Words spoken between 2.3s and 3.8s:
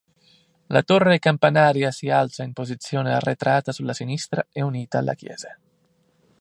in posizione arretrata